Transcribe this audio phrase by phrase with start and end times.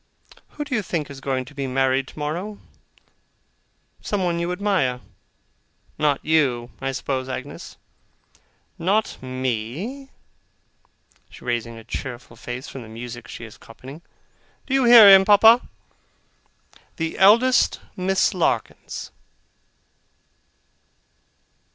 [0.53, 2.57] 'Who do you think is going to be married tomorrow?
[4.01, 4.99] Someone you admire.'
[5.99, 7.77] 'Not you, I suppose, Agnes?'
[8.79, 10.09] 'Not me!'
[11.39, 14.01] raising her cheerful face from the music she is copying.
[14.65, 15.69] 'Do you hear him, Papa?
[16.95, 19.11] The eldest Miss Larkins.